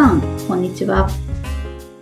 [0.00, 1.10] さん、こんにちは。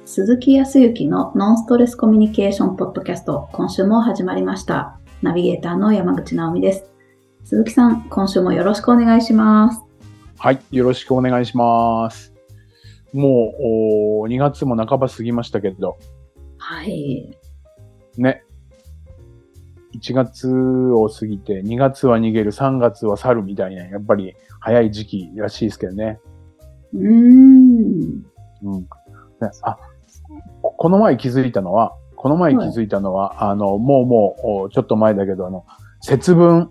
[0.04, 5.00] 鈴木康之のノンストレスコミュニケーションポッドキャスト、今週も始まりました。
[5.20, 6.92] ナビゲーターの山口直美です。
[7.42, 9.82] 鈴木さん、今週もよろしくお願いします。
[10.38, 10.60] はい。
[10.70, 12.32] よろしくお願いします。
[13.12, 15.98] もう、お2月も半ば過ぎましたけれど、
[16.56, 17.36] はい。
[18.16, 18.44] ね。
[20.00, 26.20] 1月を過ぎて、2月は逃げる、3月は去るみたいな、やっぱり早い時期らしいですけどね。
[26.94, 28.24] うーん。
[28.62, 28.80] うん。
[28.80, 28.86] ね
[29.62, 29.78] あ、
[30.62, 35.64] ここの前気づいたのは、この前気づいたのは、あの、もうもう、おちょっと前だけど、あの、
[36.00, 36.70] 節分。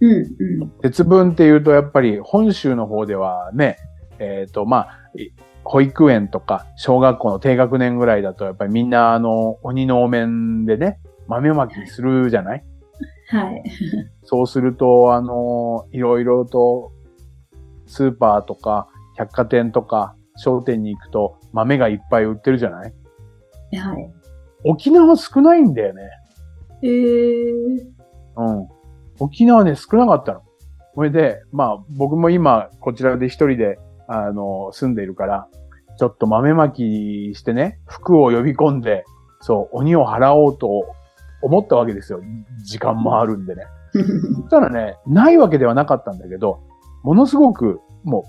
[0.00, 0.12] うん、
[0.60, 0.72] うん。
[0.82, 3.76] 節分っていうと、やっぱり本州の方ではね、
[4.18, 5.30] えっ、と、まあ、い
[5.64, 10.98] 保育園とか小学校の低学年ぐらいだと、やっぱりみんなあの、鬼のお面でね、
[11.28, 12.64] 豆まきするじゃない？
[13.28, 13.62] はい。
[14.24, 16.90] そうすると、あの、いろいろと、
[17.86, 22.92] スーパーとか、百貨店とか、商店に行くと豆がいっぱい売ってるじゃない？
[23.76, 24.10] はい。
[24.64, 26.02] 沖縄少ないんだよね。
[26.82, 27.84] えー。
[28.36, 28.68] うん。
[29.20, 30.42] 沖縄ね、少なかったの。
[30.94, 35.48] それで、まあ、僕も今、こちらで一人で、あの、住んでいるから、
[35.98, 39.04] ちょっと豆まきしてね、服を呼び込んで、
[39.40, 40.68] そう、鬼を払おうと
[41.42, 42.20] 思ったわけですよ。
[42.64, 43.64] 時間もあるんでね。
[43.92, 46.60] そしたらね、ないわけではなかったんだけど、
[47.02, 48.22] ものすごく、もう、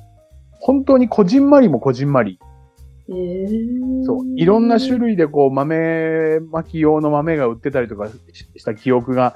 [0.66, 2.40] 本当にこじんまりもこじんまり。
[3.10, 4.06] えー。
[4.06, 9.36] そう、いろんな種類でこう、豆まき用の豆が売ってたりとかしした記憶が、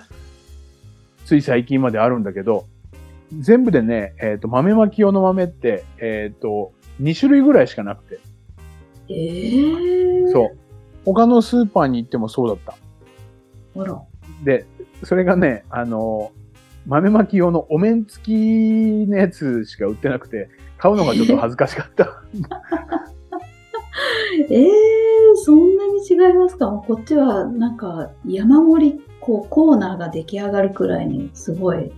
[1.25, 2.65] つい最近まであるんだけど、
[3.37, 8.19] 全部でね、えっ、と、豆まき用の豆って、えっ、と、2種類ぐらいしかなくて。
[9.09, 10.31] えー。
[10.31, 10.57] そう。
[11.03, 13.81] 他のスーパーに行ってもそうだった。
[13.81, 14.01] あら。
[14.45, 14.65] で、
[15.03, 16.31] それがね、あの、
[16.85, 22.23] 豆まき用のお面付きのやつしか売ってなくて、買うのがちょっと恥ずかしかった。
[24.49, 24.67] えー、
[25.35, 26.67] そんなに違いますか？
[26.87, 31.91] こっちはなんか山盛りこうコーナーが出来上がるくらいにすごい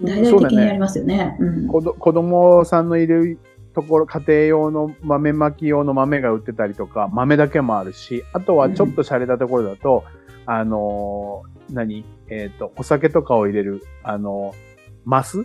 [0.00, 1.36] 大々的にやりますよね。
[1.40, 1.68] うん。
[1.68, 3.38] 子供さんのいる
[3.74, 10.04] ところ、家庭用の豆まき用の豆が売ってたりとか、豆だけもあるし、あとはちょっと洒落たところだと、
[10.46, 12.04] あのー何？
[12.28, 14.56] えっ、と、お酒とかを入れる、あのー
[15.04, 15.44] マス？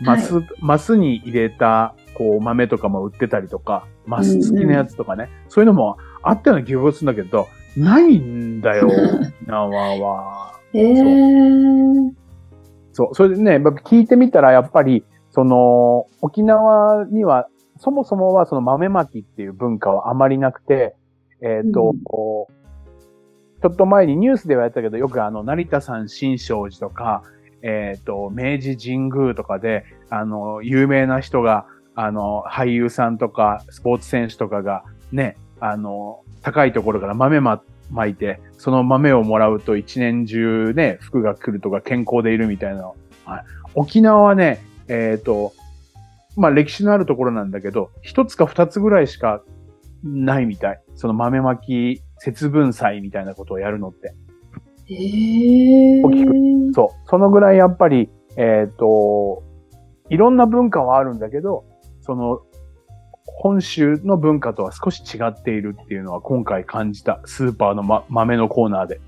[0.00, 8.88] マス、マスに入れた、こう、豆とかも売ってたりとか、マス付きのやつとかね、そういうのもあったような気がするんだけど、ないんだよ、
[9.46, 10.52] なわは。
[10.72, 12.12] えー、
[12.92, 13.14] そう。
[13.14, 20.94] それでね、やっぱ聞いてみたら、やっぱり、その、沖縄には、そもそもはその豆まきっていう文化はあまりなくて、
[21.42, 21.98] えっ、と、うん。
[22.00, 27.22] ちょっと前にニュースではやったけど、よくあの、成田山新勝寺とか、
[27.62, 42.96] えっ、と、明治神宮とかで、あの、有名な人が、あの、俳優さんとか、スポーツ選手とかが、ね、あの、高いところから豆ま、巻いて、その豆をもらうと一年中ね、服が来るとか健康でいるみたいなの。
[43.24, 43.44] はい、
[43.74, 45.52] 沖縄はね、えっ、と、
[46.36, 49.42] まあ歴史のあるところなんだけど、一つか二つぐらいしか
[50.02, 50.82] ないみたい。
[50.94, 54.14] その豆まき節分祭みたいなことをやるのって。
[54.88, 56.10] えー、大
[56.70, 57.08] きそう。
[57.08, 59.42] そのぐらいやっぱり、えっ、と、
[60.10, 61.64] いろんな文化はあるんだけど、
[62.04, 62.40] その、
[63.24, 67.20] 本州の文化とは少し違っているっていうのは今回感じた。
[67.24, 69.00] スーパーの、ま、豆のコーナーで。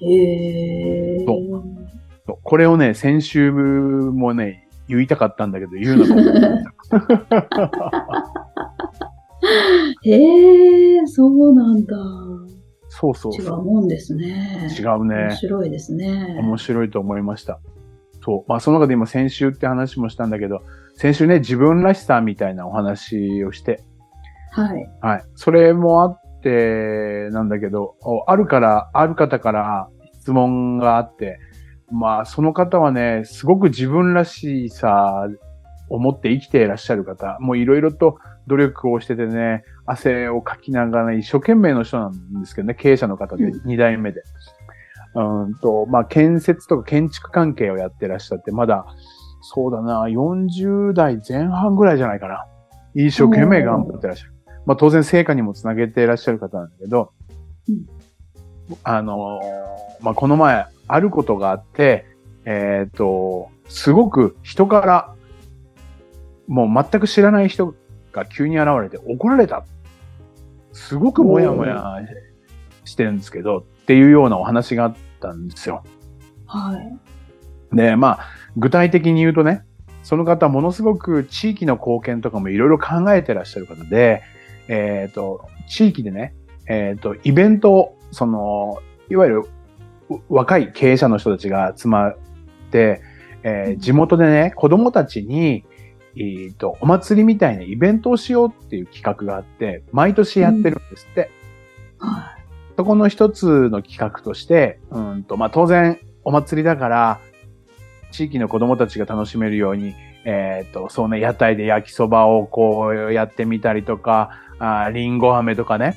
[0.00, 1.62] えー、そ
[2.26, 6.22] そうこれをね、先週もね、言いたかったんだけど、言うのが
[10.04, 11.96] えー、そうなんだ。
[12.88, 13.56] そうそう違う。
[13.56, 14.68] もんですね。
[14.78, 16.36] 違うね面白いですね。
[16.40, 17.58] 面白いと思いました。
[18.24, 18.50] そう。
[18.50, 20.62] まあ、その中で今先週って話もしたんだけど、
[21.02, 23.82] 先週ね、自分らしさみたいなお話をして、
[24.52, 24.88] はい。
[25.00, 25.24] はい。
[25.34, 29.88] それもあって、なんだけど、おあるから、ある方から
[30.20, 31.40] 質問があって、
[31.90, 35.26] まあ、その方はね、すごく自分らしさ
[35.88, 44.22] を持って生きていらっしゃる方、もういろいろと努力をしててね、汗をかきながら一生懸命の人なんですけどね、経営者の方で、うん二代目で。
[45.16, 48.86] うんと、まあ、建設とか建築関係をやってらっしゃって、まだ、
[49.42, 52.46] そうだな、40代前半ぐらいじゃないかな。
[52.94, 54.32] 一生懸命頑張ってらっしゃる。
[54.64, 57.12] まあ、当然成果にもつなげていらっしゃる方なんだけど、
[57.68, 57.86] うん
[58.84, 62.06] あのーまあ、この前、あることがあって、
[62.44, 65.14] えっ、と、すごく人から、
[66.46, 67.74] もう全く知らない人
[68.12, 69.64] が急に現れて怒られた。
[70.72, 72.00] すごくもやもや
[72.84, 75.82] してるんですけど、っていうようなお話があったんですよ。
[76.46, 76.98] はい。
[77.72, 78.26] で、まあ、
[78.56, 79.62] 具体的に言うとね、
[80.02, 84.22] その方ものすごく地域の貢献とかもいろいろ考えてらっしゃる方で、
[84.68, 86.34] えっ、と、地域でね、
[86.68, 88.78] えっ、と、イベントを、その、
[89.08, 89.42] いわゆる
[90.28, 92.16] 若い経営者の人たちが集まっ
[92.70, 93.00] て、
[93.44, 95.64] えー地元でね、子供たちに、
[96.16, 101.30] えっ、と、お祭りみたいなイベントをしようっていう企画があって、毎年やってるんですって。
[101.98, 102.36] は
[102.76, 107.20] そこの一つの企画として、うんと、まあ、当然、お祭りだから、
[108.12, 109.94] 地域の子供たちが楽しめるように、
[110.24, 114.30] えっ、と、そうね、屋台で焼きそばをこうやってみたりとか、
[114.60, 115.96] あーリンゴ飴とかね、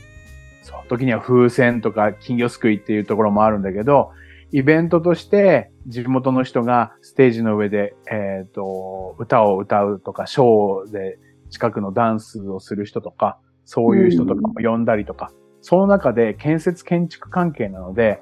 [0.64, 4.12] そう、時には風船とか金魚すくいっていうところもあるんだけど、
[4.52, 11.20] イベントとして地元の人がステージの上で、えっ、と、歌を歌うとか、ショーで
[11.52, 15.32] 近くのダンスをする人とか、そういう人とかも呼んだりとか、
[15.62, 18.22] その中で建設建築関係なので、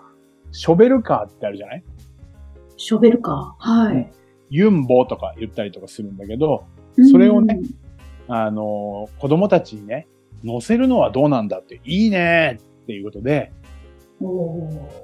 [0.52, 1.84] ショベルカーってあるじゃないい？
[2.86, 3.70] ショベルカー？
[3.70, 4.12] はい。
[4.50, 6.66] ユンボとか言ったりとかするんだけど、
[7.12, 7.62] それをね
[8.28, 10.08] あの、子供たちにね、
[10.44, 13.54] 乗せるのはどうなんだって、いいねっていうことで、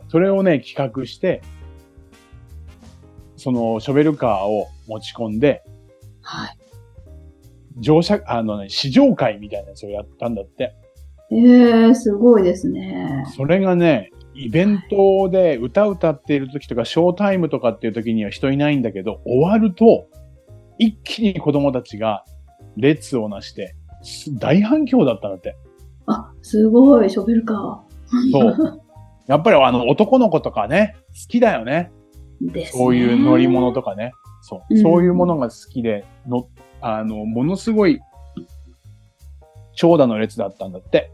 [0.09, 1.41] それをね、企画して、
[3.37, 5.63] そのショベルカーを持ち込んで、
[6.21, 6.57] はい。
[7.77, 10.75] 乗車、あのね、試乗会みたいなやつをやったんだって。
[11.31, 13.23] えー、すごいですね。
[13.37, 20.07] それがね、イベントで歌歌っている時とか、ショータイムとかっていう時には人いないんだけど、終わると、
[20.77, 22.23] 一気に子供たちが
[22.77, 25.57] 列をなして、す大反響だったんだって。
[26.05, 27.83] あ、すごい、ショベルカ
[28.31, 28.81] そう。
[29.27, 31.91] やっぱりあの男の子とかね、好きだよね。
[32.41, 32.51] ー。
[32.53, 32.79] です、ね。
[32.79, 34.13] そういう乗り物とかね。
[34.41, 34.73] そう。
[34.73, 36.47] うんそういうものが好きで、の、
[36.79, 37.99] あの、ものすごい、
[39.73, 41.11] 長蛇の列だったんだって。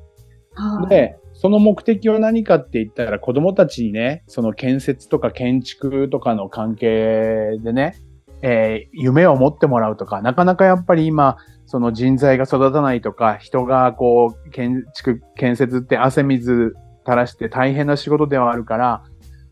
[0.53, 0.89] はい。
[0.89, 7.97] で、その目的は何かって言ったら子供たちにね、その建設とか建築とかの関係でね、
[8.41, 16.73] えー夢を持ってもらうとか、なかなかやっぱり今、その人材が育たないとか、人がこう、建築、建設って汗水
[17.05, 19.03] 垂らして大変な仕事ではあるから、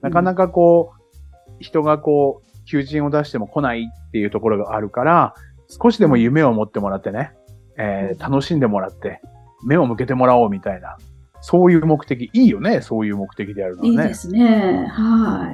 [0.02, 5.34] なかなかこう、人がこう、求人を出しても来ないっていうところがあるから、
[5.68, 7.34] 少しでも夢を持ってもらってね、
[7.78, 9.22] えー楽しんでもらって、
[9.66, 10.98] 目を向けてもらおうみたいな、
[11.46, 13.92] そういう目的、いいよね、そういう目的でやるのはね。
[13.92, 14.88] いいですね。
[14.90, 15.52] は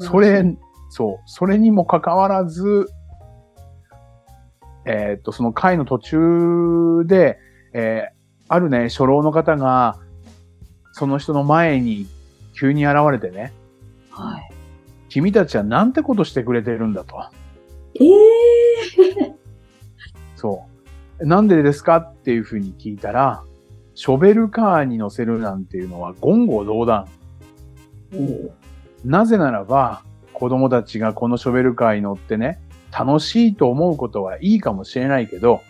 [0.00, 0.02] い。
[0.02, 0.44] それ、
[0.90, 2.88] そう、それにもかかわらず、
[4.84, 7.38] えーっと、その会の途中で、
[7.72, 9.98] えーあるね、初老の方が、
[10.92, 12.06] その人の前に
[12.54, 13.50] 急に現れてね、
[14.10, 14.50] はい。
[15.08, 17.16] 君たちはなんてことしてくれてるんだと。
[17.94, 19.34] ええ
[20.36, 20.66] そ
[21.18, 21.26] う。
[21.26, 21.96] なんでですか？
[21.96, 23.42] っていうふうに聞いたら、
[23.94, 27.06] ショベルカーに乗せるなんていうのは言語道断。
[29.04, 30.02] なぜならば、
[30.32, 32.60] 子供たちがこのショベルカーに乗ってね、
[32.96, 35.62] 楽しいと思うことはいいかもしれないけど、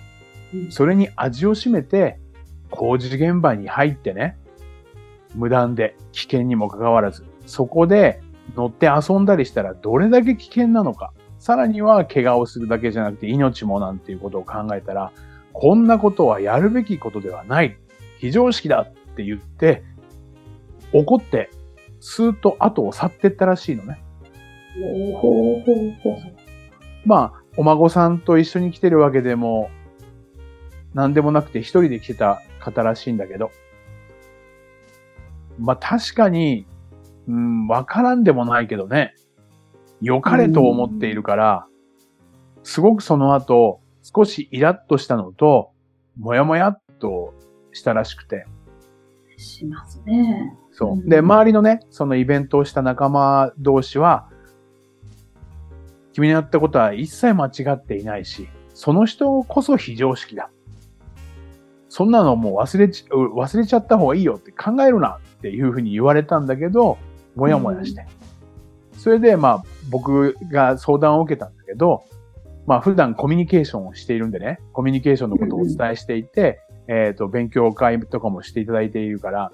[0.71, 2.19] それに味を占めて、
[2.71, 4.37] 工事現場に入ってね、
[5.35, 8.21] 無断で危険にもかかわらず、そこで
[8.57, 11.13] 乗って遊んだりしたらどれだけ危険なのか。
[11.39, 15.13] さらには怪我をするだけじゃなくて命もなんていうことを考えたら、
[15.53, 17.77] こんなことはやるべきことではない。
[18.23, 19.83] 非常識だって言って、
[20.93, 21.51] 怒って、
[21.99, 24.01] スーッと後を去ってったらしいのね。
[27.05, 29.71] まあ、お孫さんと一緒に来てるわけでも、
[30.95, 33.51] なんでもなくて一人で来てた方らしいんだけど。
[35.59, 36.69] まあ確かに、
[37.27, 39.17] うん、わからんでもないけどね。
[40.01, 41.67] 良かれと思っているから、
[42.63, 45.73] すごくその後、少しイラッとしたのと、
[46.17, 47.35] もやもやっと
[47.73, 48.47] したらしくて。
[49.37, 50.57] しますね。
[50.73, 51.09] そうう。
[51.09, 54.29] で、ん周りのね、そのイベントをした仲間同士は、
[56.13, 60.51] 君のやったことは一切間違っていないし、その人こそ非常識だ。
[61.89, 66.97] そんなのもう忘れち、う忘れちゃった方がいいよって考えるなっていうふうに言われたんだけど、
[67.35, 68.07] もやもやして。
[68.97, 72.05] それで、まあ、僕が相談を受けたんだけど、
[72.67, 79.53] まあ、普段コミュニケーションをしているんでね、コミュニケーションのことをお伝えしていて、えっ、と、勉強会とかもしていただいているから、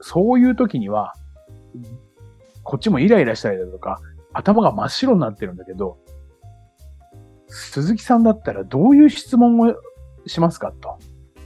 [0.00, 1.14] そういう時には、
[2.62, 4.00] こっちもイライラしたりだとか、
[4.32, 5.98] 頭が真っ白になってるんだけど、
[7.48, 9.74] 鈴木さんだったらどういう質問を
[10.26, 10.98] しますかと。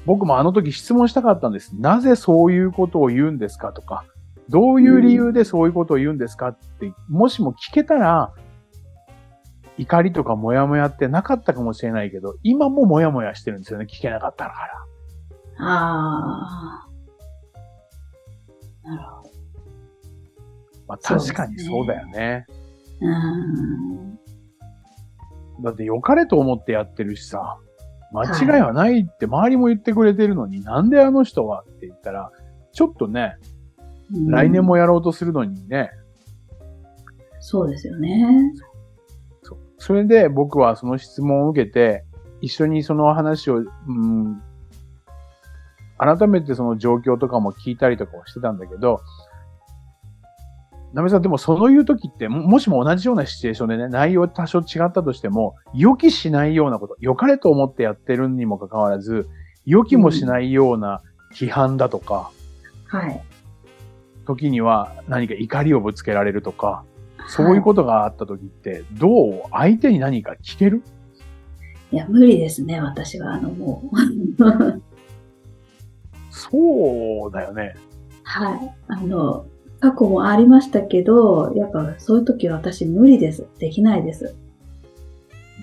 [0.06, 1.76] 僕もあの時質問したかったんです。
[1.76, 4.04] なぜそういうことを言うんですかとか、
[4.48, 8.32] どういう理由でそういうことを言うんですかって、もしも聞けたら、
[9.78, 13.86] 怒りとかモヤモヤってなかったかもしれないけど、今もモヤモヤしてるんですよね。
[13.88, 14.50] 聞けなかったか
[15.58, 15.66] ら。
[15.66, 16.86] あ
[18.84, 18.88] あ。
[18.88, 19.30] なるほど。
[20.88, 22.46] まあ確かにそうだよね。
[23.00, 24.18] うん。
[25.62, 27.58] だって良かれと思ってやってるしさ、
[28.12, 32.30] 間違いはないって周りも言ってくれてるのに、なんであの人はって言ったら、
[32.72, 33.36] ちょっとね、
[34.12, 35.90] うん来年もやろうとするのにね、
[37.38, 38.52] そうですよね。
[39.80, 42.04] それで僕はその質問を受けて、
[42.42, 44.40] 一緒にその話を、うん、
[45.98, 49.00] 改めてその状況とかも聞いたりとかをしてたんだけど、
[50.92, 59.28] なめさん、でもそういう時って、ももしも同じようなシチュエーションでね、内容多少違ったとしても、予期しないようなこと、良かれと思ってやってるにもかかわらず、
[59.64, 61.00] 予期もしないような
[61.34, 62.30] 批判だとか、
[62.88, 63.22] はい。
[64.26, 66.84] 時には何か怒りをぶつけられるとか、
[67.30, 70.82] そういうことがあった時って、どう相手に何か聞ける？
[71.92, 73.34] いや、無理ですね、私は。
[73.34, 73.96] あの、もう。
[76.30, 77.76] そうだよね。
[78.24, 78.74] はい。
[78.88, 79.46] あの、
[79.78, 83.46] 過去もありましたけど、やっぱそういう時は私無理です。
[83.58, 84.34] できないです。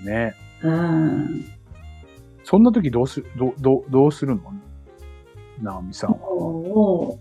[0.05, 0.33] ね。
[0.63, 1.45] うん。
[2.43, 4.41] そんな時どうす、どう、どう、どうするの？
[5.61, 6.17] ナオミさんは。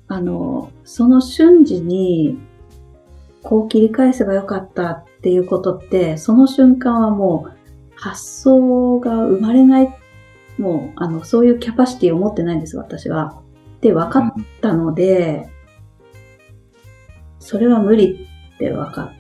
[0.09, 2.39] あの、その瞬時に、
[3.47, 7.53] こう切り返せばよかったっていうことって、その瞬間はもう
[7.95, 9.97] 発想が生まれない、
[10.59, 13.41] もう、あの、そういうキャパシティを持ってないんです、私は。
[13.81, 15.49] で、分かったので、
[17.39, 19.13] それは無理って分かっ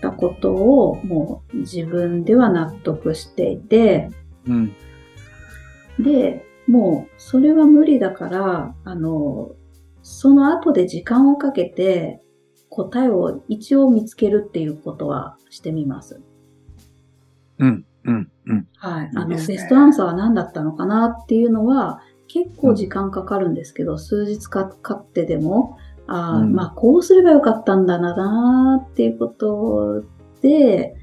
[0.00, 4.10] たことを、もう自分では納得していて、
[4.46, 4.72] うん。
[5.98, 9.50] で、もう、それは無理だから、あの、
[10.02, 12.20] その後で時間をかけて、
[12.70, 16.20] 答えを一応見つけるっていうことはしてみます。
[17.58, 17.84] うん。
[18.04, 18.30] うん。
[18.46, 18.68] うん。
[18.76, 19.10] はい。
[19.14, 30.04] あの、いいですねベストアンサーは何だったのかなっていうのは、結構時間かかるんですけど、数日かかってでも、あーうんまあ、こうすればよかったんだなっていうこと
[30.40, 30.94] で、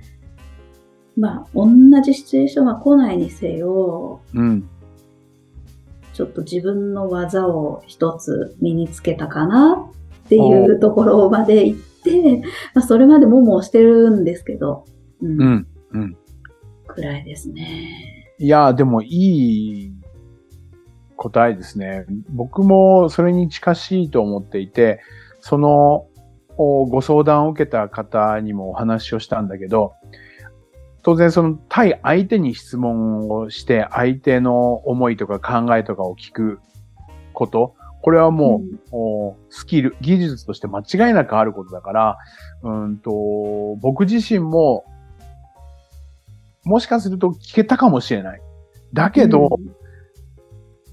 [1.17, 1.67] まあ、同
[2.01, 4.69] じシチュエーションが来ないにせよ、うん。
[6.13, 9.91] ちょっと自分の技を一つ身につけたかな
[10.25, 12.41] っていうところまで行って、
[12.73, 14.85] まあ、それまでももうしてるんですけど、
[15.21, 15.67] うん、うん。
[15.93, 16.17] うん。
[16.87, 18.35] くらいですね。
[18.39, 19.93] いや、でもいい
[21.15, 22.05] 答えですね。
[22.29, 24.99] 僕もそれに近しいと思っていて、
[25.39, 26.07] その
[26.57, 29.93] おご相談を受けた方にもお話をしたんだけど、
[31.01, 36.59] 当然その対相手に質問をして相手の思いとか考えとかを聞く
[37.33, 42.17] こと、これはもう、おスキル、技術として間違いなくあることだから、
[42.61, 43.11] うんと、
[43.81, 44.83] 僕自身も、
[46.65, 48.41] もしかすると聞けたかもしれない。
[48.91, 49.57] だけど、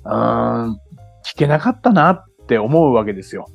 [0.05, 0.81] うーん、
[1.25, 3.47] 聞けなかったなって思うわけですよ。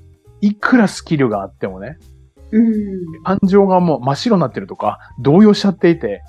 [0.42, 1.98] いくらスキルがあってもね、
[2.52, 6.22] うん、うん、感情がもう真っ白になってるとか、動揺しちゃっていて、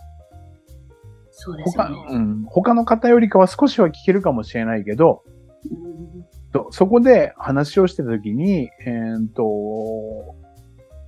[1.33, 2.07] そうですよ他,、ね。
[2.09, 5.25] うん、他の方よりかは少しは聞けるかもしれないけど、
[5.65, 10.35] うんとそこで話をしてた時に、えーっと、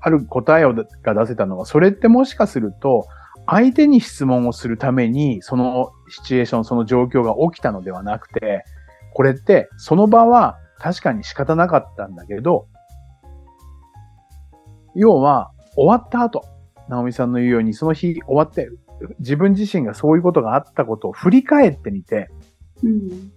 [0.00, 3.06] ある答えをが出せたのは、それってもしかすると、
[3.46, 8.64] 相手に質問をするために、そのシチュエーション、その状況が起きたのではなくて、
[9.14, 12.66] これって、その場は確かに仕方なかったんだけど、
[14.94, 16.44] 要は、終わった後、
[16.88, 18.68] 直美さんの言うように、その日終わって、
[19.20, 22.28] 自分自身がそういうことがあったことを振り返ってみて、
[22.82, 23.32] うん。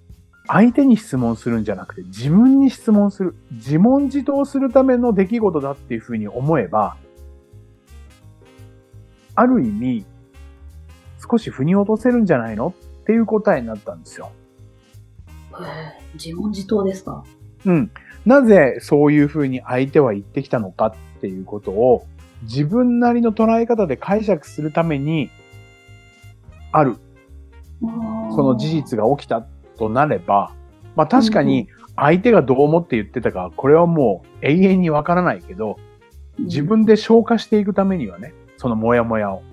[0.48, 3.36] 相手に質問するんじゃなくて自分に質問する。
[3.52, 6.98] 自問自答するための出来事だっていうふうに思えば、
[9.36, 10.06] ある意味、
[11.30, 14.32] 少し腑に落とせるんじゃないのっていう答えになったんですよ。
[16.16, 17.24] 自問自答ですか？
[17.66, 17.92] うん。
[18.26, 22.06] なぜそういうふうに相手は言ってきたのかっていうことを
[22.44, 25.30] 自分なりの捉え方で解釈するために、
[26.72, 26.98] ある、
[27.82, 27.88] そ
[28.44, 29.46] の事実が起きた
[29.88, 30.54] となれば、
[30.96, 35.78] まあ確かに相手がどう思って言ってたか、これはもう永遠にわからないけど、
[36.40, 39.44] 自、分で消化していくためにはね、そのモヤモヤを。
[39.46, 39.52] うん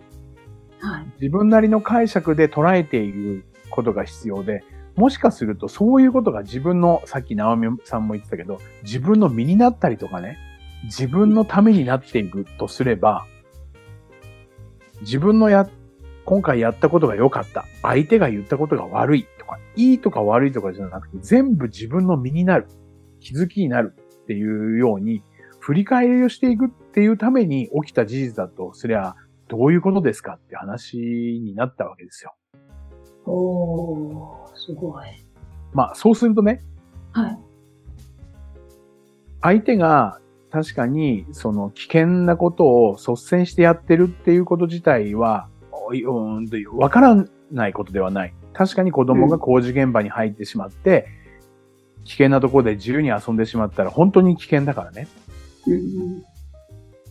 [0.80, 1.06] はい。
[1.20, 4.62] 自分なりの解釈で捉えていることが必要で、
[4.96, 10.38] もしかするとそういうことが自分の、さっき直美さんも言ってたけど、自分の身になったりとかね、
[10.84, 13.26] 自分のためになっていくとすれば、
[15.00, 15.68] 自分のや、
[16.24, 17.64] 今回やったことが良かった。
[17.82, 22.68] 相手が言ったことが悪いとか、いいとか悪いとかじゃなくて、全部自分の身になる。
[23.20, 25.22] 気づきになるっていうように、
[25.58, 29.16] 振り返りをしていくっていうために起きた事実だとすりゃ、
[29.48, 32.34] どういうことですかって話になったわけですよ。
[33.26, 35.06] おー、すごい。
[35.72, 36.60] まあ、そうするとね、
[37.12, 37.38] はい。
[39.40, 48.34] 相手が確かにその危険なことを率先してやってるっていうこと自体は、うんわからないことではない。
[48.58, 51.06] 確かに子供が工事現場に入ってしまって、
[52.02, 55.06] 危険なところで自由に遊んでしまったら本当に危険だからね。
[55.68, 56.24] うんうん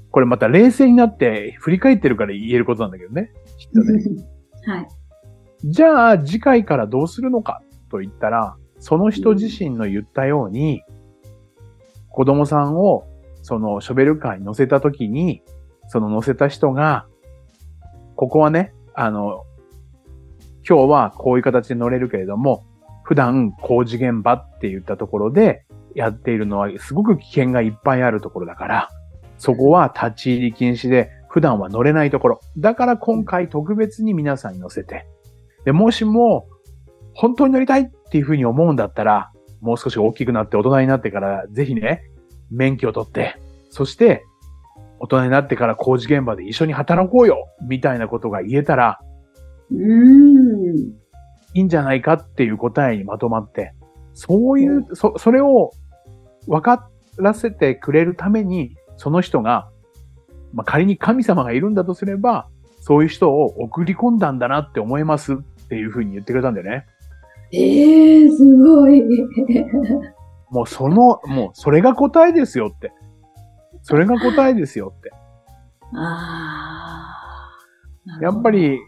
[0.10, 3.32] これまた冷静になって振り返ってるから言えることなんだけどね。
[3.58, 4.04] きっとね。
[4.66, 4.88] はい。
[5.64, 7.62] じゃあ次回からどうするのか？
[7.90, 10.82] と言ったら、その人自身の言ったように、
[12.10, 13.06] 子供さんを
[13.44, 15.44] そのショベルカーに乗せたときに、
[15.88, 17.06] その乗せた人が、
[18.16, 19.46] ここはね、あの、
[20.68, 22.66] 今日はこういう形で乗れるけれども、
[23.04, 28.90] 普段工事現場って言ったところでやっているのはすごく危険がいっぱいあるところだから、
[29.38, 32.40] そこは立ち入り禁止で普段は乗れないところ。
[32.58, 35.08] だから今回特別に皆さんに乗せて、
[35.64, 36.48] で、もしも、
[37.14, 39.32] 本当に乗りたいっていうふうに思うんだったら、
[39.62, 42.04] もう少し大きくなって大人になってから、ぜひね、
[42.52, 43.38] 免許を取って、
[43.70, 44.24] そして、
[45.00, 49.00] 大人になってから工事現場で一緒に働こうよみたいなことが言えたら、
[49.72, 51.08] うーん。
[51.54, 53.74] いいんじゃないかっていう答えにまとまって、
[54.14, 55.72] そういう、そ、それを
[56.48, 59.70] 分からせてくれるために、その人が、
[60.54, 62.48] まあ、仮に神様がいるんだとすれば、
[62.80, 66.86] そういう人を送り込んだんだなって思いますっていうふうに言ってくれたんだよね。
[67.52, 69.04] ええー、すごい。
[70.50, 72.92] もうその、もうそれが答えですよって。
[73.82, 75.12] それが答えですよって。
[75.94, 77.50] あ
[78.20, 78.24] あ。
[78.24, 78.80] やっぱり、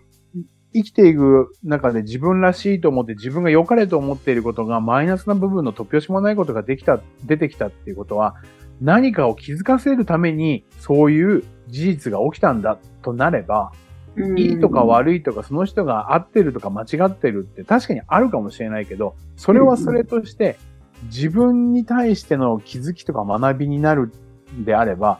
[0.73, 8.35] 生きていく中で自分らしいと思って自分が良かれと思っていることがマイナスな部分の突拍子もないことができた、出てきたっていうことは
[8.81, 13.71] 何かを気づかせるためにそういう事実が起きたんだとなれば、
[14.15, 20.57] うん、いいとか悪いとかその人が合ってるとか間違ってるって確かにあるかもしれないけど、それはそれとして
[21.05, 24.11] 自分に対しての気づきとか学びになる
[24.55, 25.19] んであれば、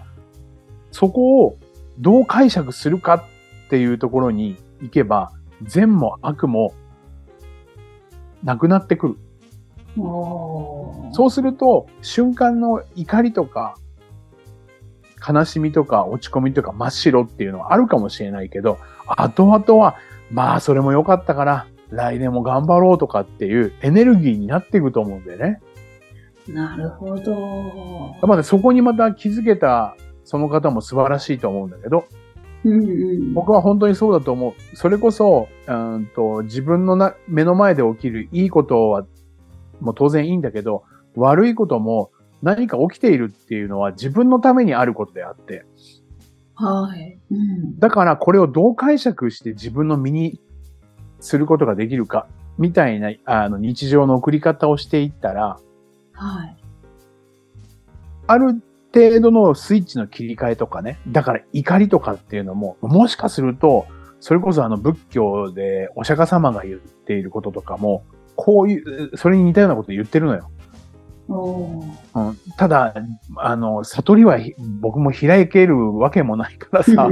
[0.92, 1.58] そこを
[2.00, 5.32] どう解釈するかっていうところに行けば、
[5.64, 6.74] 善も悪も
[8.44, 9.18] なくなってくる。
[11.12, 13.76] そうすると、瞬間の怒りとか、
[15.28, 19.98] 悲しみとか落ち込みとか真っ白っていうのはあるかもしれないけど、後々は、
[20.32, 25.60] まあそれも良かったから、来年も頑張ろうとかっていうエネルギーになっていくと思うんだよね。
[26.48, 28.16] なるほど。
[28.28, 32.06] まあね、そこにまた気づけたその方も素晴らしいと思うんだけど、
[32.66, 33.34] うんうん。
[33.34, 34.76] 僕は本当にそうだと思う。
[34.76, 39.06] それこそ、うんと自分のな目の前で起きるいいことは、
[39.80, 40.84] もう当然いいんだけど、
[41.16, 45.66] 悪いことも何か起きているっていうのは自分のためにあることであって、
[46.56, 47.18] はい。
[47.32, 47.80] うん。
[47.80, 50.40] だからこれをどう解釈して自分の身に
[51.22, 55.58] することができるか、みたいなあの日常の送り方をしていったら、
[56.12, 56.58] はい。
[58.28, 58.62] ある
[58.94, 63.86] 程度のスイッチの切り替えとかね、だから怒りとかっていうのも、もしかすると、
[64.20, 68.04] それこそあの仏教でお釈迦様が言っていることとかも、
[68.36, 70.50] こういう、それに似たようなこと言ってるのよ。
[71.30, 72.96] うん、ただ、
[73.36, 77.10] あの、悟りはひ僕も開けるわけもないからさ、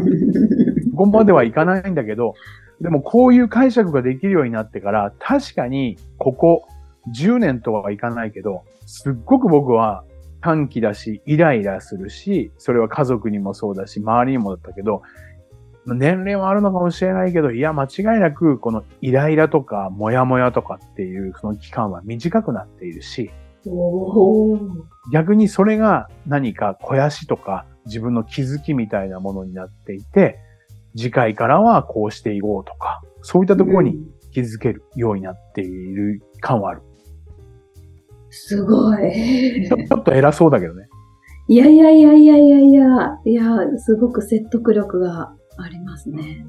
[0.91, 2.33] ここまではいかないんだけど、
[2.81, 6.67] でもこういう解釈ができるようになってから、確かにここ
[7.15, 10.03] 10年とはいかないけど、すっごく僕は
[10.47, 15.01] 短気だし、イライラするし、それは家族にもそうだし、周りにもだったけど、
[15.85, 23.29] 年齢はあるのかもしれないけど、いや、間違いなく、このイライラとか、モヤモヤとかっていう、その期間は短くなっているし、
[25.11, 30.39] 逆にそれが何か肥やしとか自分の気づきみたいなものになっていて、
[30.95, 33.97] 次回からはこうしていこうとか、そういったところに
[34.31, 36.81] 気づけるようになっている感はある。
[38.45, 39.67] すごい。
[39.67, 40.87] ちょっと偉そうだけどね。
[41.49, 43.43] いやいやいやいやいやいや、いや、
[43.77, 46.45] すごく説得力がありますね。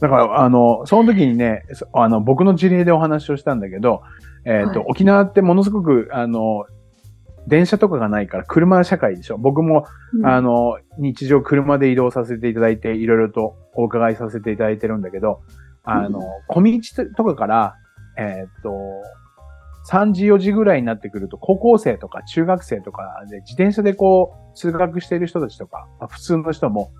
[0.00, 4.02] だから、あの、その時にね、そあの、僕の事例でお話をしたんだけど、
[4.44, 6.66] えっ、と、はい沖縄ってものすごく、あの、
[7.46, 9.38] 電車とかがないから車社会でしょ。
[9.38, 15.40] 僕もうんあの、日常車で移動させていただいて、いろいろとお伺いさせていただいてるんだけど、
[15.84, 16.80] あの、小道
[17.16, 17.74] とかから、
[18.16, 18.72] えーっと、
[19.88, 26.92] 3時4時ぐらいになってくると、高校生とか中学生とかで自転車でこう、通学している人たちとか、まあ普通の人も、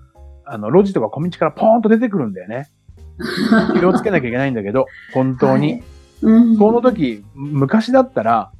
[0.45, 2.69] あの、路地とか小道からポーンと出てくるんだよね。
[3.79, 5.73] 気をつけなきゃいけないんだけど、本当に。
[5.73, 5.83] はい
[6.23, 8.51] うん、その時、昔だったら、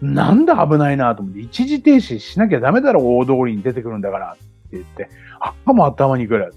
[0.00, 6.54] なんだ危ないなと思って、一時停止しなきゃダメだろ、大通りに出てくるんだからって言って、あも頭にくる。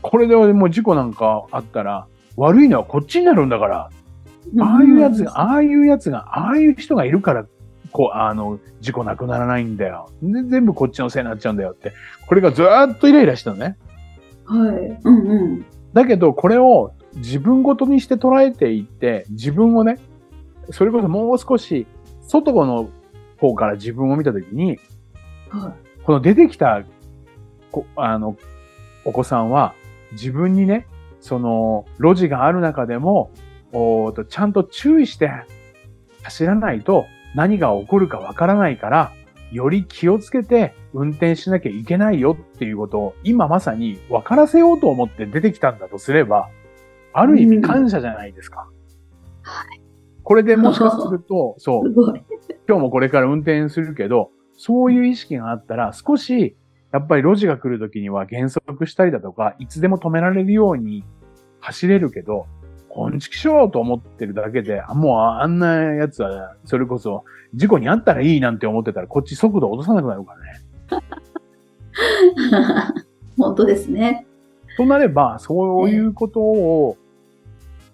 [0.00, 3.90] これでもう事故なんかあったら、悪いのはこっちになるんだから、
[4.60, 7.46] ああいうやつが、ああいうやつが、ああいう人がいるから、
[7.92, 10.10] こう、あの、事故なくならないんだよ。
[10.22, 11.92] で、全部こっちのせいになっちゃうんだよって。
[12.26, 13.76] これがずーっとイライラしたのね。
[14.44, 15.00] はい。
[15.04, 15.66] うんうん。
[15.92, 19.98] だけど、これを自分ごとにして捉えていって、自分をね、
[20.70, 21.86] それこそもう少し、
[22.22, 22.90] 外の
[23.38, 24.78] 方から自分を見たときに、
[25.48, 26.84] はい、この出てきた、
[27.96, 28.36] あの、
[29.04, 29.74] お子さんは、
[30.12, 30.86] 自分にね、
[31.20, 33.30] その、路地がある中でも、
[33.76, 35.30] おとちゃんと注意して
[36.22, 39.12] 走らないと何が起こるかわからないから、
[39.52, 46.48] より気をつけて運転しなきゃいけないよっていうことを今まさに分からせようと思って出てきたんだとすれば、
[47.12, 48.68] ある意味感謝じゃないですか。
[49.42, 49.80] はい。
[50.22, 51.94] これでもしかすると、 そう、
[52.66, 56.56] 今日もこれから運転するけど、そういう意識があったら少し、
[56.92, 61.04] やっぱり路地が来るときには減速したりだとか、いつでも止められるように
[61.60, 62.46] 走れるけど、
[62.96, 70.34] こんちきしょうと思ってるだけで、もうあんなやつは、それこそ事故にあったらいいなんて思ってたら、こっち速度落とさなくなるか
[70.88, 71.00] ら
[72.88, 72.94] ね。
[73.36, 74.26] 本当ですね。
[74.78, 76.96] となれば、そういうことを、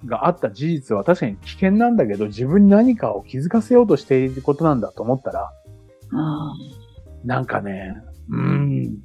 [0.07, 5.51] があった事実は確かに危険なんだけど、自分に何かを気づかせようとしていることなんだと思ったら、
[7.25, 7.97] なんかね、
[8.31, 8.99] うん、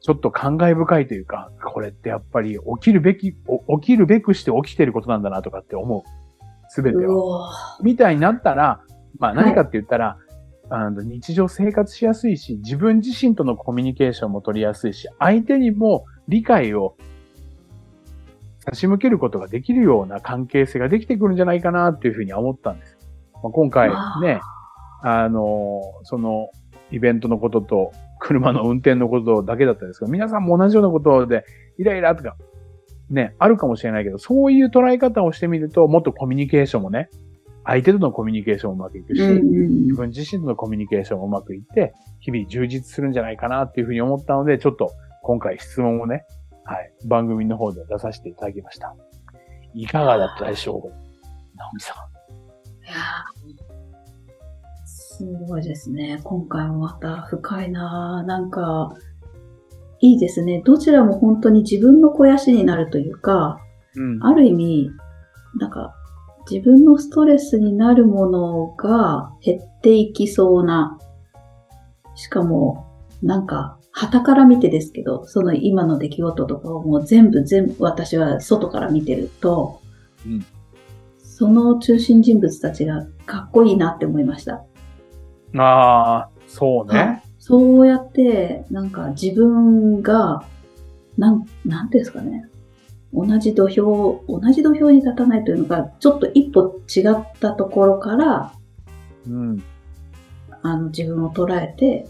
[0.00, 3.36] ちょっと感慨深いというか、これってやっぱり起きるべき、起
[3.80, 6.02] きるべくして起きてることなんだなとかって思う。
[6.68, 7.78] すべては。
[7.82, 8.82] みたいになったら、
[9.18, 10.18] まあ何かって言ったら、
[10.68, 16.96] はい、あの日常生活しやすいし、自分自身とのコミュニケーションも取りやすいし、相手にも理解を
[18.60, 22.98] 差し向けることができるような関係性ができてくるんじゃないかなっていうふうに思ったんです。
[23.42, 24.40] まあ、今回ね、
[25.02, 26.50] あの、その
[26.90, 31.44] イベントのことと、車の運転のことだけだったんですけど、皆さんも同じようなことで、
[31.78, 32.36] イライラとか、
[33.10, 37.08] ね、あるかもしれないけど、そういう捉え方をしてみると、もっとコミュニケーションもね、
[37.64, 46.24] 相手とのコミュニケーションもうまくいくし、自分自身とのコミュニケーションもうまくいって、日々充実するんじゃないかなっていうふうに思ったので、ちょっと今回質問をね、
[46.64, 48.94] はい、番組の方で出させていただきました。
[49.74, 50.88] いかがだったでしょう？
[51.56, 51.96] 直美さん。
[51.96, 52.94] いや
[55.18, 56.20] すごいですね。
[56.22, 58.94] 今回もまた深いななんか、
[59.98, 60.62] いいですね。
[60.64, 63.58] どちらも本当に自分の肥やしになるというか、
[63.96, 64.90] うん、ある意味、
[65.58, 65.92] なんか、
[66.48, 71.00] 自分のストレスになるものが減っていきそうな、
[72.14, 72.86] しかも、
[73.20, 79.80] なんか、旗から見てですけど、その今の出来事とかをもう全部全部私は外から見てると、
[80.24, 80.46] うん、
[81.20, 84.64] その中心人物たちがかっこいいなって思いました。
[85.56, 87.22] ああ、そうね。
[87.38, 90.44] そうやって、なんか自分が、
[91.16, 92.48] なん、なんていうんですかね。
[93.12, 98.52] 同じ土俵、同じ土俵に立たないというのが、ちょっと一歩違ったところから、
[99.26, 99.62] うん。
[100.62, 102.06] あの、自分を捉えて、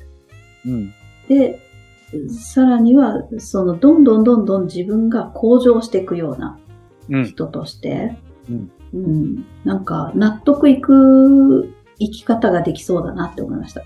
[0.66, 0.94] うん。
[1.28, 1.60] で、
[2.28, 6.58] さらには、その、どんどんどんどん自分が向上していくような
[7.24, 8.16] 人として、
[8.50, 8.70] うん。
[8.94, 13.82] うん、なんか、納得いく生き方ができそうだなって思いました。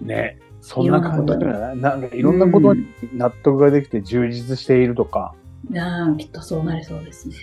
[0.00, 0.38] ね。
[0.60, 1.74] そんな感じだな。
[1.74, 5.34] なんかいろんなことに納得ができて充実しているとか。
[5.70, 7.36] うん、きっとそうなりそうですね。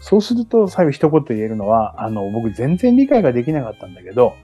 [0.00, 4.34] そうすると最後一言言えるのは、あの、僕全然理解ができなかったんだけど、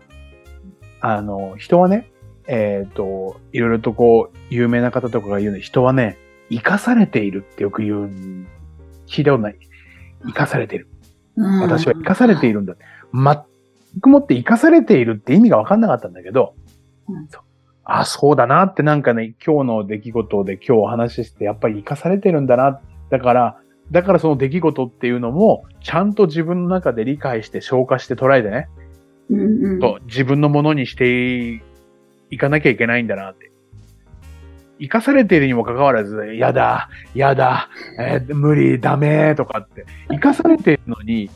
[1.01, 2.11] あの、人はね、
[2.47, 6.19] えっ、ー、と、いろいろとこう、有名な方とかが言うの人はね、
[6.51, 8.47] 生かされているってよく言う、
[9.07, 9.59] 聞いたことない。
[10.27, 10.89] 生かされている。
[11.37, 12.75] 私は生かされているんだ。
[13.95, 16.55] 僕もって生かされているって意味が分かんなかったんだけど、
[17.09, 17.29] うん、
[17.85, 22.81] あ、そうだなってなんかね、今日の出来事で今日お話しして、やっぱり生かされてるんだな。
[23.11, 28.69] だから、だからその出来事っていうのも、ちゃんと自分の中で理解して消化して捉えてね、
[29.31, 31.63] うんうん、と自分のものにして
[32.31, 33.51] いかなきゃいけないんだなって。
[34.81, 41.31] 生かされているにもかかわらず、やだ、やだ、えー、無理、ダメとかって、生かされているのに、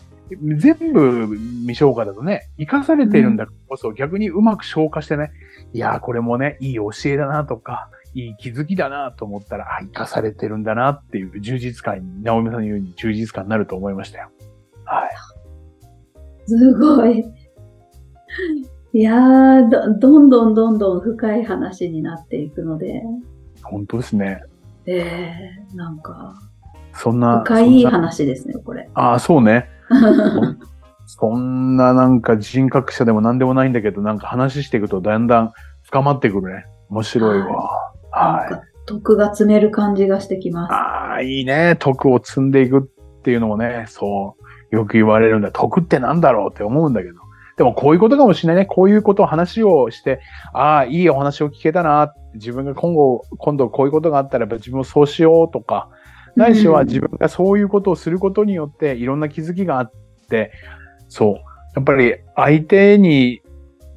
[0.57, 5.31] 全部未消化だとね、生かされているんだこそ、逆にうまく消化してね、
[5.73, 14.31] いやこれもね、いい教えだなとか、いい気づきだなと思ったら、あ、生かされてるんだなっていう充実感に、直美さんのように充実感になると思いましたよ。
[14.85, 15.11] はい。
[16.47, 17.25] すごい。
[18.95, 23.03] いやーど、どんどんどんどん深い話になっていくので。
[23.62, 24.43] 本当ですね。
[24.87, 26.35] ええー、なんか。
[26.95, 27.43] そんな。
[27.45, 28.88] 深い話ですね、これ。
[28.95, 29.69] ああ、そうね。
[31.07, 35.53] そんななんか人格者でも何でもないんだけど、なんか話していくとだんだん
[35.85, 36.66] 深まってくるね。
[36.90, 37.92] 面白いわ。
[38.11, 38.68] はい。
[38.87, 40.72] 徳が積める感じがしてきます。
[40.72, 41.77] ああ、いいね。
[41.79, 44.37] 徳を積んでいくっていうのもね、そ
[44.72, 45.51] う、よく言われるんだ。
[45.51, 47.14] 徳ってなんだろうって思うんだけど。
[47.59, 48.66] でもこういうことかもしれないね。
[48.66, 50.20] こういうことを話をして、
[50.53, 52.14] ああ、いいお話を聞けたな。
[52.35, 55.90] 自分が今後、今度こういうことがあったら自分もそうしようとか、
[56.38, 59.92] ないしは自分がそういうことをすることによっていろんな気づきがあっ
[60.31, 60.53] て、
[61.09, 61.35] そう。
[61.77, 63.42] やっぱり相手に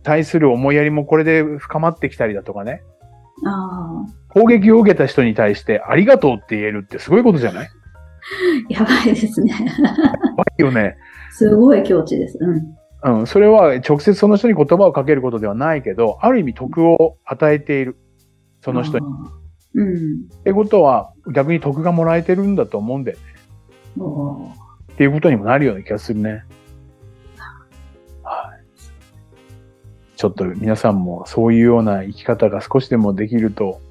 [0.04, 2.84] 対する思いやりもこれで深まってきたりだとかね。
[3.46, 7.68] あ攻撃を受けた人に対してありがとうって言えるってすごいことじゃない？
[7.68, 7.70] あ、
[8.70, 9.52] やばいですね。
[9.52, 10.96] やばいよね。
[11.32, 12.38] すごい境地です。
[13.04, 13.20] うん。
[13.20, 13.28] うん。
[13.28, 17.98] それは直接その人に言葉をかけることではないけど、ある意味得を与えている。
[18.62, 19.06] その人に。
[19.76, 20.28] うん。
[20.40, 23.18] ってことは逆に得がもらえてるんだと思うんで、
[23.98, 24.52] おー
[24.94, 26.44] っていうことにもなるような気がするね。
[28.24, 30.18] はい。
[30.18, 33.82] ちょっと皆さんもそういうような生き方が少しでもできると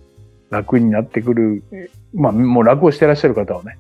[0.51, 1.62] 楽になってくる。
[1.73, 3.79] えまあ、もう楽をしてらっしゃる方はね。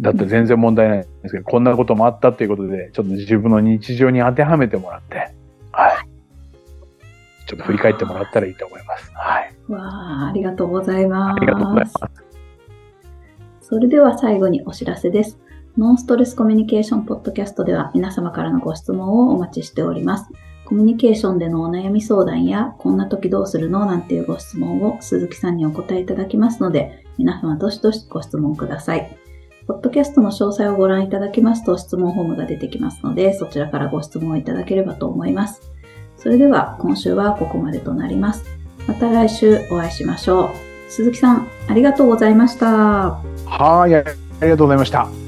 [0.00, 5.32] だって全然問題ないんですけど、こんなこともあったということで、ちょっと自分の日常に当てはめてもらって、
[5.72, 6.15] はい。
[7.46, 9.10] ちょっと振り返ってもらったらいいと思います。
[9.14, 9.54] はい。
[9.68, 11.36] わあ、ありがとうございます。
[11.36, 11.94] ありがとうございます。
[13.60, 15.38] それでは最後にお知らせです。
[15.78, 20.30] ノンストレスコミュニケーションポッドキャストでは皆様からのご質問をお待ちしております。
[20.64, 29.16] コミュニケーションでのお悩み相談や、こんな時どうするのなんていうご質問を鈴木さんにお答えいただきますので、皆様どしどしご質問ください。
[29.68, 35.72] ポッドキャストの詳細をご覧いただきますと質問フォームが出てきますので、そちらからご質問をいただければと思います。
[36.26, 38.42] それでは今週はここまでとなります。
[38.88, 40.50] また来週お会いしましょう。
[40.90, 42.66] 鈴木さん、ありがとうございました。
[43.46, 44.02] はい、あ
[44.42, 45.25] りがとうございました。